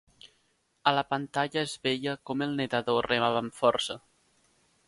[0.91, 4.03] A la pantalla es veia com el nedador remava amb força.